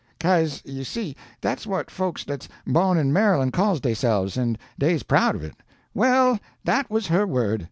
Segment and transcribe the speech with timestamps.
[0.19, 5.35] 'Ca'se you see, dat's what folks dat's bawn in Maryland calls deyselves, an' dey's proud
[5.35, 5.57] of it.
[5.93, 7.59] Well, dat was her word.